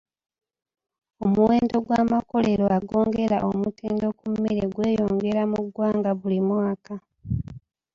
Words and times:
Omuwendo 1.25 1.75
gw'amakolero 1.85 2.65
ag'ongera 2.77 3.37
omutindo 3.49 4.07
ku 4.17 4.25
mmere 4.33 4.63
gweyongera 4.73 5.41
mu 5.51 5.59
ggwanga 5.65 6.11
buli 6.19 6.39
mwaka. 6.47 6.95